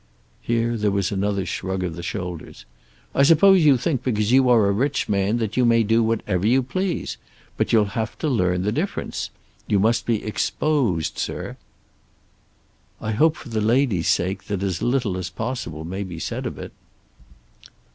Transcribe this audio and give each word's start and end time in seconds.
Here 0.41 0.77
there 0.77 0.89
was 0.89 1.11
another 1.11 1.45
shrug 1.45 1.83
of 1.83 1.95
the 1.95 2.01
shoulders. 2.01 2.65
"I 3.13 3.21
suppose 3.21 3.63
you 3.63 3.77
think 3.77 4.01
because 4.01 4.31
you 4.31 4.49
are 4.49 4.65
a 4.67 4.71
rich 4.71 5.07
man 5.07 5.37
that 5.37 5.57
you 5.57 5.63
may 5.63 5.83
do 5.83 6.01
whatever 6.01 6.47
you 6.47 6.63
please. 6.63 7.17
But 7.55 7.71
you'll 7.71 7.85
have 7.93 8.17
to 8.17 8.27
learn 8.27 8.63
the 8.63 8.71
difference. 8.71 9.29
You 9.67 9.77
must 9.77 10.07
be 10.07 10.23
exposed, 10.23 11.19
Sir." 11.19 11.55
"I 12.99 13.11
hope 13.11 13.35
for 13.35 13.49
the 13.49 13.61
lady's 13.61 14.07
sake 14.09 14.45
that 14.45 14.63
as 14.63 14.81
little 14.81 15.17
as 15.19 15.29
possible 15.29 15.85
may 15.85 16.01
be 16.01 16.17
said 16.17 16.47
of 16.47 16.57
it." 16.57 16.73